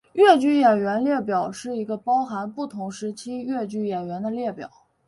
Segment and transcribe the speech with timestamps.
[0.13, 4.67] 越剧演员列表是一个包含不同时期越剧演员的列表。